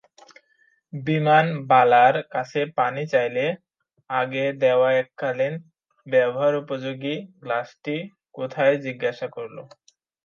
বিমানবালার 0.93 2.15
কাছে 2.33 2.61
পানি 2.77 3.03
চাইলে 3.13 3.45
আগে 4.09 4.45
দেওয়া 4.63 4.89
এককালীন 5.01 5.53
ব্যবহারোপযোগী 6.07 7.15
গ্লাসটি 7.41 7.95
কোথায় 8.35 8.75
জিজ্ঞাসা 8.85 9.27
করল। 9.35 9.57